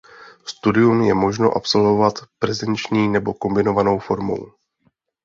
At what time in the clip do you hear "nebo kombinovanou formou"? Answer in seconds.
3.07-4.51